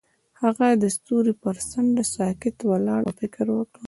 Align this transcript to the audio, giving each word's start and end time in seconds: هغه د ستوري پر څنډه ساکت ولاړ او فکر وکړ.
هغه 0.41 0.67
د 0.83 0.85
ستوري 0.95 1.33
پر 1.43 1.55
څنډه 1.69 2.03
ساکت 2.15 2.55
ولاړ 2.69 3.01
او 3.07 3.13
فکر 3.21 3.45
وکړ. 3.55 3.79